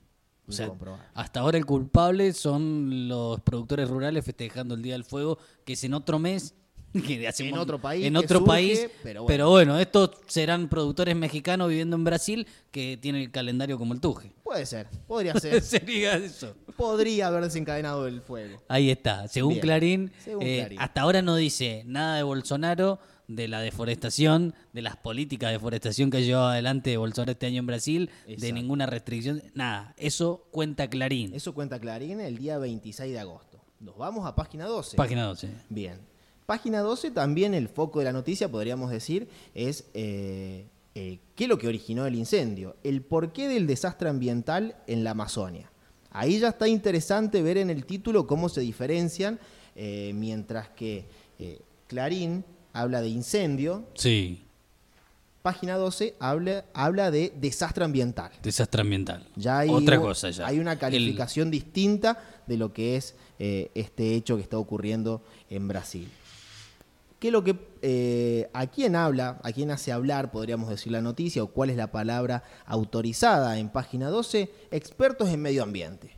O 0.47 0.53
sea, 0.53 0.67
Incomprobable. 0.67 1.05
hasta 1.15 1.41
ahora 1.41 1.57
el 1.59 1.65
culpable 1.67 2.33
son 2.33 3.09
los 3.09 3.41
productores 3.41 3.89
rurales 3.89 4.25
festejando 4.25 4.75
el 4.75 4.83
Día 4.83 4.93
del 4.95 5.05
Fuego, 5.05 5.39
que 5.65 5.73
es 5.75 5.85
en 5.85 5.95
otro 5.95 6.19
mes. 6.19 6.55
Que 6.95 7.19
de 7.19 7.27
hace 7.27 7.43
un 7.43 7.49
En 7.49 7.59
otro 7.59 7.81
país 7.81 8.07
En 8.07 8.17
otro 8.17 8.39
surge, 8.39 8.47
país. 8.49 8.89
pero 9.03 9.27
Pero 9.27 9.51
bueno. 9.51 9.73
bueno. 9.73 9.81
estos 9.83 10.11
serán 10.29 10.69
productores 10.69 11.17
mexicanos 11.17 11.69
viviendo 11.69 11.97
en 11.97 12.05
Brasil 12.05 12.47
que 12.71 12.97
tienen 13.03 13.23
el 13.23 13.33
calendario 13.33 13.79
como 13.79 13.95
el 13.95 14.01
tuje. 14.01 14.33
Puede 14.45 14.65
ser, 14.65 14.87
podría 15.09 15.35
ser. 15.41 15.61
Sería 15.61 16.15
eso. 16.15 16.55
podría 16.77 17.27
haber 17.27 17.43
desencadenado 17.43 18.07
el 18.07 18.21
fuego. 18.21 18.63
Ahí 18.69 18.91
está. 18.93 19.27
Según 19.27 19.55
Bien. 19.55 19.63
Clarín, 19.63 20.13
Según 20.23 20.47
eh, 20.47 20.59
Clarín. 20.61 20.81
hasta 20.81 21.01
ahora 21.01 21.21
no 21.21 21.35
dice 21.35 21.83
nada 21.85 22.15
de 22.17 22.23
Bolsonaro, 22.23 23.01
de 23.29 23.49
la 23.49 23.61
deforestación, 23.61 24.55
de 24.73 24.83
las 24.83 24.97
políticas 24.97 25.49
de 25.49 25.55
deforestación 25.55 26.11
que 26.11 26.19
ha 26.19 26.21
llevado 26.21 26.49
adelante 26.49 26.97
Bolsonaro 26.97 27.33
este 27.33 27.47
año 27.47 27.61
en 27.61 27.67
Brasil, 27.67 28.11
de 28.27 28.53
ninguna 28.53 28.87
restricción, 28.87 29.43
nada. 29.55 29.95
Eso 29.97 30.47
cuenta 30.51 30.89
Clarín. 30.89 31.35
Eso 31.35 31.55
cuenta 31.55 31.79
Clarín 31.81 32.21
el 32.21 32.39
día 32.39 32.59
26 32.59 33.13
de 33.13 33.19
agosto. 33.19 33.61
Nos 33.81 33.97
vamos 33.97 34.27
a 34.27 34.35
página 34.35 34.67
12. 34.67 34.97
Página 34.97 35.25
12. 35.25 35.51
Bien. 35.69 35.99
Página 36.47 36.81
12 36.81 37.11
también 37.11 37.55
el 37.55 37.69
foco 37.69 38.01
de 38.01 38.07
la 38.07 38.13
noticia, 38.13 38.51
podríamos 38.51 38.91
decir, 38.91 39.29
es 39.55 39.87
eh, 39.95 40.67
eh, 40.95 41.19
qué 41.35 41.45
es 41.45 41.49
lo 41.49 41.59
que 41.59 41.69
originó 41.69 42.07
el 42.07 42.15
incendio, 42.15 42.77
el 42.85 43.01
porqué 43.01 43.49
del 43.49 43.67
desastre 43.67 44.11
ambiental 44.11 44.77
en 44.87 45.05
la 45.05 45.13
Amazonia. 45.13 45.71
Ahí 46.11 46.39
ya 46.39 46.49
está 46.49 46.69
interesante 46.69 47.43
ver 47.43 47.57
en 47.57 47.71
el 47.71 47.87
título 47.87 48.27
cómo 48.27 48.49
se 48.49 48.61
diferencian 48.61 49.41
eh, 49.75 50.13
mientras 50.15 50.69
que 50.69 51.07
Clarín 51.89 52.45
habla 52.75 53.01
de 53.01 53.09
incendio, 53.09 53.85
Sí, 53.95 54.45
página 55.43 55.77
12 55.77 56.15
habla, 56.21 56.65
habla 56.75 57.11
de 57.11 57.33
desastre 57.37 57.85
ambiental. 57.85 58.31
desastre 58.43 58.83
ambiental. 58.83 59.27
Ya 59.37 59.61
hay 59.61 59.71
Otra 59.71 59.99
cosa 59.99 60.29
ya. 60.31 60.47
Hay 60.47 60.59
una 60.59 60.73
El- 60.73 60.79
calificación 60.79 61.51
distinta 61.51 62.19
de 62.47 62.57
lo 62.59 62.73
que 62.75 62.97
es 62.97 63.15
eh, 63.39 63.71
este 63.75 64.15
hecho 64.15 64.37
que 64.37 64.43
está 64.43 64.59
ocurriendo 64.59 65.23
en 65.51 65.67
Brasil. 65.69 66.09
¿Qué 67.19 67.29
es 67.29 67.33
lo 67.33 67.43
que, 67.43 67.57
eh, 67.83 68.51
¿A 68.53 68.67
quién 68.67 68.95
habla? 68.97 69.41
¿A 69.43 69.51
quién 69.53 69.71
hace 69.71 69.93
hablar, 69.93 70.31
podríamos 70.31 70.69
decir, 70.69 70.93
la 70.93 71.01
noticia? 71.01 71.43
¿O 71.43 71.47
cuál 71.47 71.71
es 71.71 71.77
la 71.77 71.91
palabra 71.91 72.45
autorizada 72.67 73.59
en 73.59 73.71
página 73.71 74.09
12? 74.11 74.51
Expertos 74.71 75.31
en 75.31 75.41
medio 75.41 75.63
ambiente. 75.63 76.11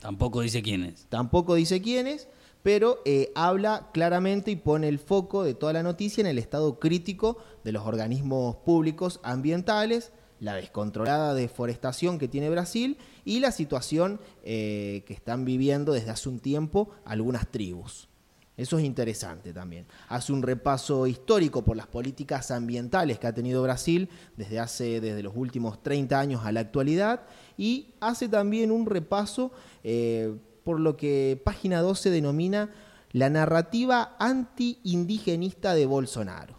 Tampoco 0.00 0.40
dice 0.40 0.62
quién 0.62 0.82
es. 0.84 1.06
Tampoco 1.08 1.54
dice 1.54 1.80
quiénes, 1.80 2.26
pero 2.62 3.00
eh, 3.04 3.32
habla 3.34 3.88
claramente 3.92 4.50
y 4.50 4.56
pone 4.56 4.88
el 4.88 4.98
foco 4.98 5.44
de 5.44 5.54
toda 5.54 5.72
la 5.72 5.82
noticia 5.82 6.20
en 6.20 6.26
el 6.26 6.38
estado 6.38 6.78
crítico 6.78 7.38
de 7.64 7.72
los 7.72 7.86
organismos 7.86 8.56
públicos 8.56 9.20
ambientales, 9.22 10.12
la 10.40 10.54
descontrolada 10.54 11.34
deforestación 11.34 12.18
que 12.18 12.28
tiene 12.28 12.50
Brasil 12.50 12.98
y 13.24 13.40
la 13.40 13.52
situación 13.52 14.20
eh, 14.42 15.04
que 15.06 15.12
están 15.12 15.44
viviendo 15.44 15.92
desde 15.92 16.10
hace 16.10 16.28
un 16.28 16.40
tiempo 16.40 16.90
algunas 17.04 17.46
tribus. 17.48 18.08
Eso 18.56 18.78
es 18.78 18.84
interesante 18.84 19.54
también. 19.54 19.86
Hace 20.08 20.34
un 20.34 20.42
repaso 20.42 21.06
histórico 21.06 21.62
por 21.62 21.78
las 21.78 21.86
políticas 21.86 22.50
ambientales 22.50 23.18
que 23.18 23.26
ha 23.26 23.32
tenido 23.32 23.62
Brasil 23.62 24.10
desde 24.36 24.58
hace 24.58 25.00
desde 25.00 25.22
los 25.22 25.32
últimos 25.34 25.82
30 25.82 26.20
años 26.20 26.42
a 26.44 26.52
la 26.52 26.60
actualidad 26.60 27.22
y 27.56 27.94
hace 28.00 28.28
también 28.28 28.70
un 28.70 28.84
repaso 28.84 29.50
eh, 29.82 30.34
por 30.64 30.80
lo 30.80 30.96
que 30.96 31.40
página 31.44 31.80
12 31.80 32.10
denomina 32.10 32.70
la 33.12 33.28
narrativa 33.30 34.16
anti-indigenista 34.18 35.74
de 35.74 35.86
Bolsonaro, 35.86 36.54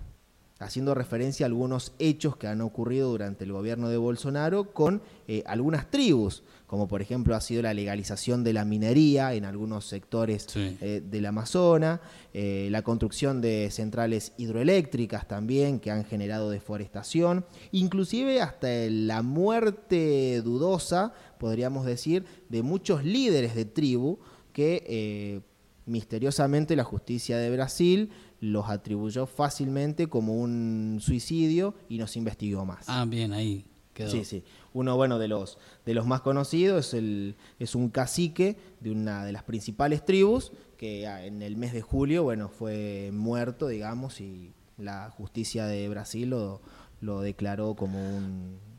haciendo 0.62 0.94
referencia 0.94 1.46
a 1.46 1.48
algunos 1.48 1.94
hechos 2.00 2.38
que 2.38 2.48
han 2.48 2.62
ocurrido 2.62 3.10
durante 3.10 3.44
el 3.44 3.52
gobierno 3.52 3.90
de 3.90 3.98
Bolsonaro 3.98 4.74
con 4.74 5.02
eh, 5.28 5.44
algunas 5.48 5.90
tribus, 5.90 6.44
como 6.68 6.88
por 6.88 7.02
ejemplo 7.02 7.36
ha 7.36 7.42
sido 7.42 7.64
la 7.64 7.74
legalización 7.74 8.44
de 8.44 8.54
la 8.54 8.64
minería 8.64 9.34
en 9.34 9.44
algunos 9.46 9.86
sectores 9.86 10.46
Sí. 10.48 10.78
eh, 10.80 11.02
del 11.04 11.26
Amazonas, 11.26 12.00
eh, 12.34 12.68
la 12.72 12.84
construcción 12.84 13.42
de 13.42 13.70
centrales 13.72 14.34
hidroeléctricas 14.38 15.28
también 15.28 15.80
que 15.80 15.92
han 15.92 16.06
generado 16.06 16.50
deforestación, 16.50 17.44
inclusive 17.72 18.40
hasta 18.40 18.70
la 18.90 19.22
muerte 19.24 20.42
dudosa, 20.44 21.14
podríamos 21.40 21.86
decir, 21.86 22.24
de 22.50 22.62
muchos 22.64 23.04
líderes 23.04 23.56
de 23.56 23.66
tribu 23.66 24.20
que 24.54 25.42
misteriosamente 25.92 26.76
la 26.76 26.86
justicia 26.86 27.38
de 27.38 27.52
Brasil 27.52 28.10
los 28.40 28.70
atribuyó 28.70 29.28
fácilmente 29.28 30.08
como 30.08 30.34
un 30.34 31.00
suicidio 31.02 31.76
y 31.90 31.98
no 31.98 32.08
se 32.08 32.20
investigó 32.20 32.66
más. 32.66 32.86
Ah, 32.88 33.06
bien, 33.06 33.34
ahí 33.34 33.66
quedó. 33.94 34.10
Sí, 34.10 34.24
sí. 34.24 34.44
Uno, 34.74 34.96
bueno, 34.96 35.20
de 35.20 35.28
los, 35.28 35.58
de 35.86 35.94
los 35.94 36.08
más 36.08 36.22
conocidos 36.22 36.88
es, 36.88 36.94
el, 36.94 37.36
es 37.60 37.76
un 37.76 37.90
cacique 37.90 38.58
de 38.80 38.92
una 38.92 39.26
de 39.26 39.34
las 39.34 39.44
principales 39.44 40.06
tribus 40.06 40.54
que 40.78 41.06
ah, 41.08 41.26
en 41.26 41.42
el 41.42 41.58
mes 41.58 41.74
de 41.74 41.82
julio, 41.82 42.24
bueno, 42.24 42.48
fue 42.48 43.12
muerto, 43.14 43.68
digamos, 43.68 44.22
y 44.22 44.54
la 44.78 45.10
justicia 45.12 45.66
de 45.66 45.90
Brasil 45.90 46.30
lo, 46.30 46.62
lo 47.02 47.20
declaró 47.20 47.76
como 47.76 48.00
un 48.00 48.71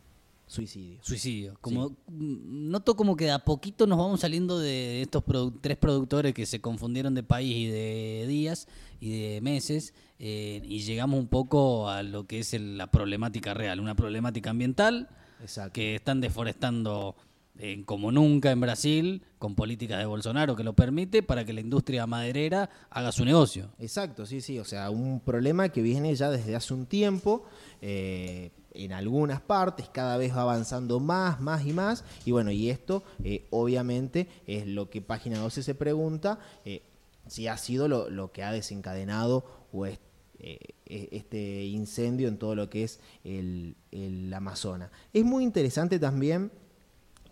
suicidio. 0.52 0.98
Suicidio. 1.02 1.56
Como, 1.60 1.90
mm, 2.08 2.70
Noto 2.70 2.94
como 2.94 3.16
que 3.16 3.24
de 3.24 3.30
a 3.32 3.38
poquito 3.44 3.86
nos 3.86 3.98
vamos 3.98 4.20
saliendo 4.20 4.58
de 4.58 5.02
estos 5.02 5.24
produ- 5.24 5.58
tres 5.60 5.76
productores 5.76 6.34
que 6.34 6.46
se 6.46 6.60
confundieron 6.60 7.14
de 7.14 7.22
país 7.22 7.56
y 7.56 7.66
de 7.66 8.26
días 8.28 8.68
y 9.00 9.10
de 9.18 9.40
meses 9.40 9.94
eh, 10.18 10.60
y 10.64 10.80
llegamos 10.80 11.18
un 11.18 11.26
poco 11.28 11.88
a 11.88 12.02
lo 12.02 12.26
que 12.26 12.40
es 12.40 12.54
el- 12.54 12.76
la 12.78 12.88
problemática 12.90 13.54
real, 13.54 13.80
una 13.80 13.94
problemática 13.96 14.50
ambiental 14.50 15.08
Exacto. 15.40 15.72
que 15.72 15.96
están 15.96 16.20
deforestando 16.20 17.16
eh, 17.58 17.82
como 17.84 18.10
nunca 18.10 18.50
en 18.50 18.60
Brasil 18.60 19.22
con 19.38 19.54
políticas 19.54 19.98
de 19.98 20.06
Bolsonaro 20.06 20.56
que 20.56 20.64
lo 20.64 20.72
permite 20.72 21.22
para 21.22 21.44
que 21.44 21.52
la 21.52 21.60
industria 21.60 22.06
maderera 22.06 22.70
haga 22.88 23.12
su 23.12 23.26
negocio. 23.26 23.68
Exacto, 23.78 24.24
sí, 24.24 24.40
sí. 24.40 24.58
O 24.58 24.64
sea, 24.64 24.88
un 24.90 25.20
problema 25.20 25.68
que 25.68 25.82
viene 25.82 26.14
ya 26.14 26.30
desde 26.30 26.56
hace 26.56 26.72
un 26.72 26.86
tiempo. 26.86 27.44
eh, 27.82 28.52
en 28.74 28.92
algunas 28.92 29.40
partes 29.40 29.88
cada 29.88 30.16
vez 30.16 30.36
va 30.36 30.42
avanzando 30.42 31.00
más, 31.00 31.40
más 31.40 31.66
y 31.66 31.72
más. 31.72 32.04
Y 32.24 32.32
bueno, 32.32 32.50
y 32.50 32.70
esto 32.70 33.02
eh, 33.24 33.46
obviamente 33.50 34.28
es 34.46 34.66
lo 34.66 34.90
que 34.90 35.02
Página 35.02 35.38
12 35.38 35.62
se 35.62 35.74
pregunta, 35.74 36.38
eh, 36.64 36.82
si 37.26 37.46
ha 37.46 37.56
sido 37.56 37.88
lo, 37.88 38.32
que 38.32 38.42
ha 38.42 38.52
desencadenado 38.52 39.44
o 39.72 39.86
eh, 39.86 39.98
e- 40.38 41.08
este 41.12 41.64
incendio 41.66 42.28
en 42.28 42.38
todo 42.38 42.54
lo 42.54 42.68
que 42.68 42.84
es 42.84 43.00
el, 43.24 43.76
el 43.90 44.32
Amazonas. 44.32 44.90
Es 45.12 45.24
muy 45.24 45.44
interesante 45.44 45.98
también 45.98 46.50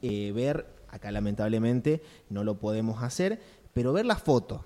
ver, 0.03 0.67
acá 0.89 1.11
lamentablemente 1.11 2.03
no 2.31 2.43
lo 2.43 2.59
podemos 2.59 3.03
hacer, 3.03 3.41
pero 3.75 3.93
ver 3.93 4.07
la 4.07 4.17
foto. 4.17 4.65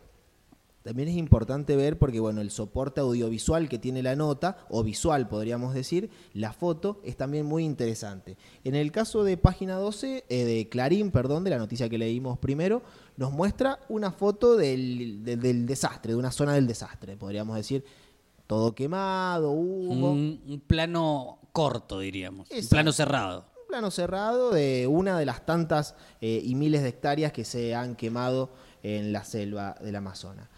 También 0.85 1.09
es 1.09 1.17
importante 1.17 1.77
ver 1.77 1.99
porque, 1.99 2.21
bueno, 2.21 2.43
el 2.43 2.51
soporte 2.51 3.01
audiovisual 3.01 3.71
que 3.71 3.79
tiene 3.79 4.03
la 4.03 4.17
nota, 4.17 4.59
o 4.69 4.83
visual 4.85 5.27
podríamos 5.29 5.73
decir, 5.73 6.11
la 6.35 6.53
foto 6.53 7.01
es 7.05 7.17
también 7.17 7.47
muy 7.47 7.65
interesante. 7.65 8.37
En 8.65 8.75
el 8.75 8.93
caso 8.93 9.25
de 9.25 9.39
página 9.39 9.77
12, 9.77 10.25
eh, 10.29 10.45
de 10.45 10.69
Clarín, 10.69 11.11
perdón, 11.11 11.43
de 11.43 11.49
la 11.51 11.57
noticia 11.59 11.89
que 11.89 11.97
leímos 11.97 12.39
primero, 12.39 12.83
nos 13.17 13.33
muestra 13.33 13.81
una 13.89 14.13
foto 14.13 14.57
del, 14.57 15.25
del- 15.25 15.41
del 15.41 15.67
desastre, 15.67 16.13
de 16.13 16.19
una 16.19 16.31
zona 16.31 16.53
del 16.53 16.67
desastre, 16.67 17.17
podríamos 17.17 17.57
decir, 17.57 17.83
todo 18.47 18.75
quemado, 18.75 19.53
humo. 19.53 20.13
Un, 20.13 20.43
un 20.47 20.61
plano 20.61 21.39
corto, 21.53 22.01
diríamos. 22.01 22.47
Un 22.51 22.69
plano 22.69 22.93
cerrado. 22.93 23.47
Un 23.63 23.69
plano 23.69 23.91
cerrado 23.91 24.51
de 24.51 24.87
una 24.87 25.19
de 25.19 25.25
las 25.25 25.47
tantas 25.47 25.95
eh, 26.21 26.43
y 26.45 26.55
miles 26.57 26.83
de 26.83 26.91
hectáreas 26.91 27.33
que 27.33 27.47
se 27.47 27.75
han 27.75 27.97
quemado 27.97 28.51
en 28.83 29.15
la 29.15 29.25
selva 29.25 29.77
del 29.81 29.97
Amazonas. 29.97 30.51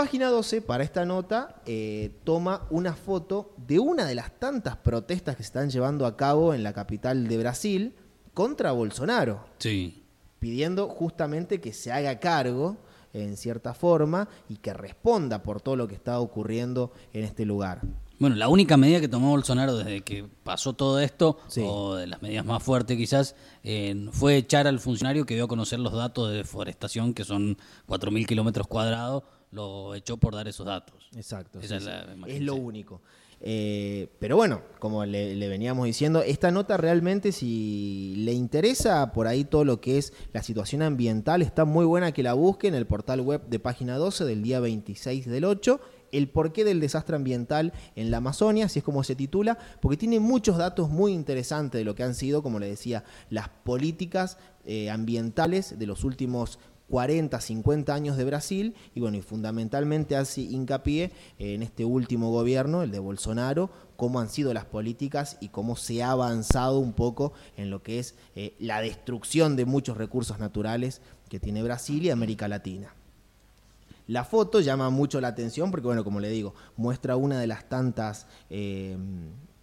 Página 0.00 0.28
12, 0.30 0.62
para 0.62 0.82
esta 0.82 1.04
nota, 1.04 1.56
eh, 1.66 2.10
toma 2.24 2.66
una 2.70 2.94
foto 2.94 3.52
de 3.58 3.78
una 3.78 4.06
de 4.06 4.14
las 4.14 4.32
tantas 4.40 4.78
protestas 4.78 5.36
que 5.36 5.42
se 5.42 5.48
están 5.48 5.68
llevando 5.68 6.06
a 6.06 6.16
cabo 6.16 6.54
en 6.54 6.62
la 6.62 6.72
capital 6.72 7.28
de 7.28 7.36
Brasil 7.36 7.94
contra 8.32 8.72
Bolsonaro, 8.72 9.44
Sí. 9.58 10.02
pidiendo 10.38 10.88
justamente 10.88 11.60
que 11.60 11.74
se 11.74 11.92
haga 11.92 12.18
cargo 12.18 12.78
en 13.12 13.36
cierta 13.36 13.74
forma 13.74 14.26
y 14.48 14.56
que 14.56 14.72
responda 14.72 15.42
por 15.42 15.60
todo 15.60 15.76
lo 15.76 15.86
que 15.86 15.96
está 15.96 16.18
ocurriendo 16.18 16.92
en 17.12 17.24
este 17.24 17.44
lugar. 17.44 17.82
Bueno, 18.18 18.36
la 18.36 18.48
única 18.48 18.78
medida 18.78 19.00
que 19.00 19.08
tomó 19.08 19.28
Bolsonaro 19.28 19.76
desde 19.76 20.00
que 20.00 20.24
pasó 20.44 20.72
todo 20.72 20.98
esto, 20.98 21.36
Sí. 21.48 21.62
o 21.62 21.96
de 21.96 22.06
las 22.06 22.22
medidas 22.22 22.46
más 22.46 22.62
fuertes 22.62 22.96
quizás, 22.96 23.34
eh, 23.64 24.08
fue 24.12 24.38
echar 24.38 24.66
al 24.66 24.80
funcionario 24.80 25.26
que 25.26 25.34
dio 25.34 25.44
a 25.44 25.48
conocer 25.48 25.78
los 25.78 25.92
datos 25.92 26.30
de 26.30 26.36
deforestación, 26.38 27.12
que 27.12 27.24
son 27.24 27.58
4.000 27.86 28.26
kilómetros 28.26 28.66
cuadrados, 28.66 29.24
lo 29.52 29.94
echó 29.94 30.16
por 30.16 30.34
dar 30.34 30.48
esos 30.48 30.66
datos. 30.66 31.08
Exacto. 31.14 31.60
Esa 31.60 31.68
sí, 31.68 31.74
es 31.76 31.84
la 31.84 32.14
sí. 32.26 32.32
es 32.32 32.42
lo 32.42 32.54
único. 32.54 33.00
Eh, 33.42 34.08
pero 34.18 34.36
bueno, 34.36 34.60
como 34.78 35.04
le, 35.06 35.34
le 35.34 35.48
veníamos 35.48 35.86
diciendo, 35.86 36.22
esta 36.22 36.50
nota 36.50 36.76
realmente, 36.76 37.32
si 37.32 38.14
le 38.18 38.32
interesa 38.32 39.12
por 39.12 39.26
ahí 39.26 39.44
todo 39.44 39.64
lo 39.64 39.80
que 39.80 39.96
es 39.96 40.12
la 40.34 40.42
situación 40.42 40.82
ambiental, 40.82 41.40
está 41.40 41.64
muy 41.64 41.86
buena 41.86 42.12
que 42.12 42.22
la 42.22 42.34
busque 42.34 42.68
en 42.68 42.74
el 42.74 42.86
portal 42.86 43.22
web 43.22 43.46
de 43.48 43.58
página 43.58 43.96
12 43.96 44.26
del 44.26 44.42
día 44.42 44.60
26 44.60 45.26
del 45.26 45.44
8. 45.44 45.80
El 46.12 46.28
porqué 46.28 46.64
del 46.64 46.80
desastre 46.80 47.16
ambiental 47.16 47.72
en 47.94 48.10
la 48.10 48.18
Amazonia, 48.18 48.66
así 48.66 48.80
es 48.80 48.84
como 48.84 49.04
se 49.04 49.14
titula, 49.14 49.56
porque 49.80 49.96
tiene 49.96 50.18
muchos 50.18 50.58
datos 50.58 50.90
muy 50.90 51.12
interesantes 51.12 51.78
de 51.78 51.84
lo 51.84 51.94
que 51.94 52.02
han 52.02 52.16
sido, 52.16 52.42
como 52.42 52.58
le 52.58 52.66
decía, 52.66 53.04
las 53.30 53.48
políticas 53.48 54.36
eh, 54.64 54.90
ambientales 54.90 55.78
de 55.78 55.86
los 55.86 56.02
últimos 56.02 56.58
40, 56.90 57.40
50 57.40 57.94
años 57.94 58.16
de 58.16 58.24
Brasil 58.24 58.74
y 58.94 59.00
bueno, 59.00 59.16
y 59.16 59.22
fundamentalmente 59.22 60.16
hace 60.16 60.42
hincapié 60.42 61.12
en 61.38 61.62
este 61.62 61.84
último 61.84 62.30
gobierno, 62.30 62.82
el 62.82 62.90
de 62.90 62.98
Bolsonaro, 62.98 63.70
cómo 63.96 64.20
han 64.20 64.28
sido 64.28 64.52
las 64.52 64.64
políticas 64.64 65.38
y 65.40 65.48
cómo 65.48 65.76
se 65.76 66.02
ha 66.02 66.10
avanzado 66.10 66.78
un 66.78 66.92
poco 66.92 67.32
en 67.56 67.70
lo 67.70 67.82
que 67.82 67.98
es 67.98 68.16
eh, 68.34 68.54
la 68.58 68.80
destrucción 68.82 69.56
de 69.56 69.64
muchos 69.64 69.96
recursos 69.96 70.38
naturales 70.38 71.00
que 71.28 71.38
tiene 71.38 71.62
Brasil 71.62 72.04
y 72.04 72.10
América 72.10 72.48
Latina. 72.48 72.94
La 74.08 74.24
foto 74.24 74.58
llama 74.58 74.90
mucho 74.90 75.20
la 75.20 75.28
atención 75.28 75.70
porque, 75.70 75.86
bueno, 75.86 76.02
como 76.02 76.18
le 76.18 76.30
digo, 76.30 76.54
muestra 76.76 77.14
una 77.14 77.38
de 77.38 77.46
las 77.46 77.68
tantas 77.68 78.26
eh, 78.50 78.96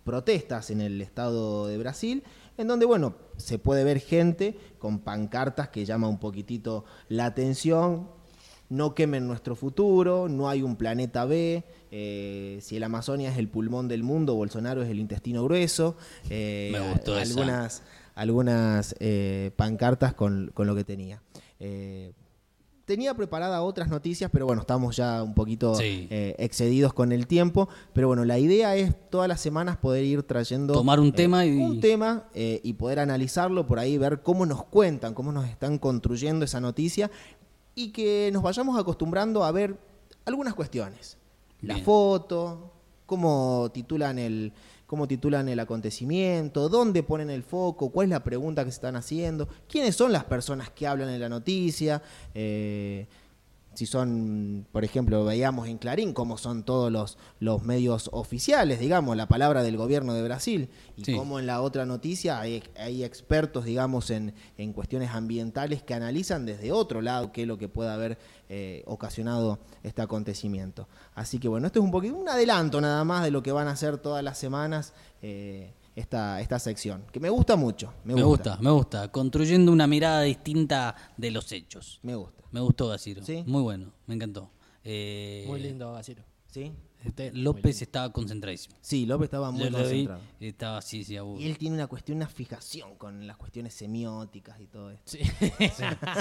protestas 0.07 0.71
en 0.71 0.79
el 0.79 1.01
estado 1.01 1.67
de 1.67 1.77
Brasil, 1.77 2.23
en 2.57 2.67
donde, 2.67 2.85
bueno, 2.85 3.15
se 3.35 3.59
puede 3.59 3.83
ver 3.83 3.99
gente 3.99 4.57
con 4.79 4.99
pancartas 4.99 5.67
que 5.67 5.85
llama 5.85 6.07
un 6.07 6.17
poquitito 6.17 6.85
la 7.09 7.25
atención. 7.25 8.09
No 8.69 8.95
quemen 8.95 9.27
nuestro 9.27 9.55
futuro, 9.55 10.27
no 10.29 10.49
hay 10.49 10.61
un 10.63 10.75
planeta 10.77 11.25
B. 11.25 11.63
eh, 11.91 12.59
si 12.61 12.75
el 12.77 12.83
Amazonia 12.83 13.31
es 13.31 13.37
el 13.37 13.47
pulmón 13.49 13.87
del 13.87 14.03
mundo, 14.03 14.35
Bolsonaro 14.35 14.81
es 14.81 14.89
el 14.89 14.99
intestino 14.99 15.43
grueso. 15.43 15.95
eh, 16.29 16.69
Me 16.71 16.79
gustó 16.91 17.17
esa. 17.19 17.29
algunas 17.29 17.83
algunas 18.15 18.95
eh, 18.99 19.51
pancartas 19.55 20.13
con, 20.15 20.51
con 20.53 20.67
lo 20.67 20.75
que 20.75 20.83
tenía. 20.83 21.21
Tenía 22.88 23.13
preparada 23.13 23.62
otras 23.63 23.89
noticias, 23.89 24.32
pero 24.32 24.46
bueno, 24.46 24.62
estamos 24.62 24.96
ya 24.96 25.22
un 25.22 25.34
poquito 25.34 25.75
Sí. 25.75 26.08
eh, 26.10 26.36
excedidos 26.39 26.94
con 26.94 27.12
el 27.12 27.27
tiempo. 27.27 27.67
Pero 27.91 28.08
bueno, 28.08 28.24
la 28.24 28.39
idea 28.39 28.77
es 28.77 28.96
todas 29.10 29.27
las 29.27 29.41
semanas 29.41 29.75
poder 29.75 30.06
ir 30.06 30.24
trayendo... 30.24 30.74
Tomar 30.74 31.01
un 31.01 31.08
eh, 31.10 31.12
tema 31.12 31.46
y- 31.46 31.58
Un 31.60 31.82
tema 31.82 32.29
eh, 32.34 32.62
y 32.63 32.72
poder 32.74 33.00
analizarlo 33.00 33.67
por 33.67 33.77
ahí, 33.77 33.98
ver 33.98 34.22
cómo 34.22 34.46
nos 34.46 34.63
cuentan, 34.63 35.13
cómo 35.13 35.34
nos 35.34 35.50
están 35.50 35.79
construyendo 35.79 36.46
esa 36.46 36.62
noticia 36.62 37.12
y 37.75 37.89
que 37.91 38.29
nos 38.32 38.41
vayamos 38.41 38.79
acostumbrando 38.79 39.44
a 39.44 39.51
ver 39.51 39.77
algunas 40.24 40.53
cuestiones. 40.53 41.17
La 41.62 41.79
foto, 41.79 42.72
cómo 43.06 43.70
titulan 43.74 44.17
el 44.17 44.53
cómo 44.88 45.08
titulan 45.08 45.50
el 45.50 45.60
acontecimiento, 45.60 46.70
dónde 46.70 47.03
ponen 47.03 47.29
el 47.29 47.44
foco, 47.44 47.89
cuál 47.89 48.06
es 48.06 48.12
la 48.12 48.24
pregunta 48.24 48.63
que 48.63 48.72
se 48.72 48.75
están 48.75 48.96
haciendo, 48.96 49.48
quiénes 49.70 49.96
son 49.96 50.13
las 50.13 50.24
personas 50.24 50.70
que 50.72 50.88
hablan 50.88 51.10
en 51.10 51.20
la 51.20 51.29
noticia, 51.29 52.01
eh, 52.34 53.06
si 53.77 53.86
son, 53.86 54.65
por 54.72 54.84
ejemplo, 54.84 55.24
veíamos 55.24 55.67
en 55.67 55.77
Clarín 55.77 56.12
cómo 56.12 56.39
son 56.39 56.63
todos 56.63 56.91
los, 56.91 57.19
los 57.39 57.62
medios 57.62 58.10
oficiales, 58.12 58.79
digamos, 58.79 59.15
la 59.15 59.27
palabra 59.27 59.62
del 59.62 59.77
gobierno 59.77 60.15
de 60.15 60.24
Brasil, 60.24 60.69
y 60.96 61.05
Sí. 61.05 61.15
cómo 61.15 61.38
en 61.38 61.46
la 61.46 61.62
otra 61.62 61.86
noticia 61.86 62.39
hay, 62.39 62.63
hay 62.75 63.03
expertos, 63.03 63.65
digamos, 63.65 64.10
en, 64.10 64.34
en 64.57 64.74
cuestiones 64.74 65.12
ambientales 65.12 65.84
que 65.84 65.93
analizan 65.93 66.48
desde 66.48 66.72
otro 66.72 67.03
lado 67.03 67.31
qué 67.31 67.43
es 67.43 67.48
lo 67.48 67.60
que 67.60 67.69
puede 67.69 67.91
haber 67.91 68.17
eh, 68.50 68.81
ocasionado 68.88 69.60
este 69.84 70.01
acontecimiento. 70.01 70.88
Así 71.13 71.38
que 71.38 71.48
bueno, 71.48 71.67
esto 71.67 71.77
es 71.77 71.86
un 71.86 71.91
poquito 71.91 72.15
un 72.15 72.27
adelanto 72.29 72.81
nada 72.81 73.03
más 73.03 73.24
de 73.24 73.29
lo 73.29 73.43
que 73.43 73.51
van 73.51 73.67
a 73.67 73.72
hacer 73.74 74.00
todas 74.00 74.24
las 74.24 74.39
semanas 74.39 74.93
eh, 75.22 75.72
esta, 75.97 76.39
esta 76.41 76.59
sección, 76.59 77.03
que 77.11 77.19
me 77.19 77.29
gusta 77.29 77.55
mucho, 77.55 77.91
me, 78.03 78.13
Me 78.13 78.23
gusta, 78.23 78.57
me 78.61 78.69
gusta. 78.69 79.11
Construyendo 79.11 79.71
una 79.71 79.87
mirada 79.87 80.21
distinta 80.21 80.95
de 81.17 81.31
los 81.31 81.51
hechos. 81.51 81.99
Me 82.03 82.15
gusta. 82.15 82.43
Me 82.51 82.59
gustó, 82.61 82.87
Gaciro. 82.89 83.23
Sí. 83.23 83.43
Muy 83.47 83.63
bueno, 83.63 83.91
me 84.05 84.13
encantó. 84.15 84.51
Eh, 84.83 85.43
Muy 85.47 85.59
lindo, 85.59 85.91
Gaciro. 85.93 86.23
¿Sí? 86.51 86.71
Usted, 87.05 87.31
muy 87.33 87.41
López 87.41 87.81
estaba 87.81 88.11
concentradísimo. 88.11 88.75
Sí, 88.81 89.05
López 89.05 89.25
estaba 89.25 89.51
muy 89.51 89.63
Yo 89.65 89.69
lo 89.69 89.77
vi, 89.79 89.83
concentrado. 89.83 90.21
estaba 90.39 90.77
así, 90.77 91.03
sí, 91.03 91.15
aburrido. 91.17 91.47
Y 91.47 91.51
él 91.51 91.57
tiene 91.57 91.75
una 91.75 91.87
cuestión, 91.87 92.17
una 92.17 92.27
fijación 92.27 92.95
con 92.95 93.25
las 93.27 93.37
cuestiones 93.37 93.73
semióticas 93.73 94.59
y 94.61 94.67
todo 94.67 94.91
esto. 94.91 95.03
Sí. 95.05 95.19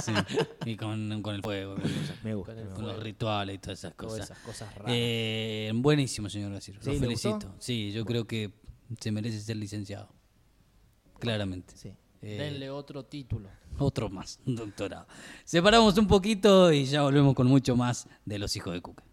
Sí, 0.02 0.12
y 0.66 0.76
con, 0.76 1.23
con 1.23 1.35
el 1.35 1.42
fuego, 1.42 1.76
Me 2.25 2.35
gusta. 2.35 2.54
Con 2.75 2.85
el 2.85 2.90
los 2.95 3.02
rituales 3.02 3.56
y 3.56 3.59
todas 3.59 3.78
esas 3.78 3.95
Todas 3.97 4.12
cosas. 4.12 4.30
esas 4.30 4.38
cosas 4.45 4.75
raras. 4.75 4.92
Eh, 4.95 5.71
buenísimo, 5.75 6.28
señor 6.28 6.52
Gaciro. 6.52 6.78
¿Sí? 6.80 6.87
Lo 6.88 6.92
¿Le 6.95 7.00
felicito. 7.00 7.35
gustó? 7.35 7.54
Sí, 7.59 7.92
yo 7.92 8.04
creo 8.04 8.26
que 8.26 8.52
se 9.00 9.12
merece 9.12 9.40
ser 9.40 9.57
licenciado. 9.57 10.09
Claramente. 11.19 11.75
Sí. 11.76 11.93
Eh, 12.23 12.38
Denle 12.38 12.71
otro 12.71 13.05
título. 13.05 13.49
otro 13.78 14.09
más, 14.09 14.38
un 14.47 14.57
doctorado. 14.57 15.07
Separamos 15.45 15.97
un 15.99 16.07
poquito 16.07 16.73
y 16.73 16.85
ya 16.87 17.02
volvemos 17.02 17.35
con 17.35 17.47
mucho 17.47 17.76
más 17.76 18.09
de 18.25 18.38
los 18.38 18.57
hijos 18.57 18.73
de 18.75 18.81
Cuca. 18.81 19.05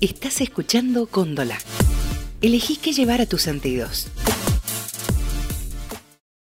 Estás 0.00 0.40
escuchando 0.40 1.06
Cóndola. 1.06 1.58
Elegí 2.40 2.76
qué 2.76 2.92
llevar 2.92 3.20
a 3.20 3.26
tus 3.26 3.42
sentidos. 3.42 4.06